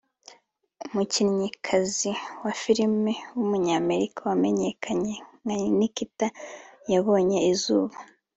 [0.85, 2.11] umukinnyikazi
[2.43, 6.27] wa filime w’umunyamerika wamenyekanye nka Nikita
[6.91, 7.95] yabonye izuba